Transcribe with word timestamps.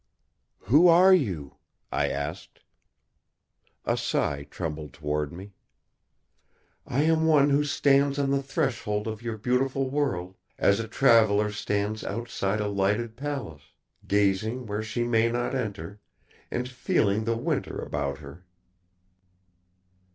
"Who 0.61 0.87
are 0.87 1.13
you?" 1.13 1.57
I 1.91 2.09
asked. 2.09 2.61
A 3.85 3.95
sigh 3.95 4.47
trembled 4.49 4.93
toward 4.93 5.31
me. 5.31 5.53
"I 6.87 7.03
am 7.03 7.27
one 7.27 7.51
who 7.51 7.63
stands 7.63 8.17
on 8.17 8.31
the 8.31 8.41
threshold 8.41 9.05
of 9.07 9.21
your 9.21 9.37
beautiful 9.37 9.91
world, 9.91 10.33
as 10.57 10.79
a 10.79 10.87
traveler 10.87 11.51
stands 11.51 12.03
outside 12.03 12.59
a 12.59 12.67
lighted 12.67 13.15
palace, 13.15 13.73
gazing 14.07 14.65
where 14.65 14.81
she 14.81 15.03
may 15.03 15.31
not 15.31 15.53
enter, 15.53 15.99
and 16.49 16.67
feeling 16.67 17.25
the 17.25 17.37
winter 17.37 17.77
about 17.77 18.17
her." 18.17 18.43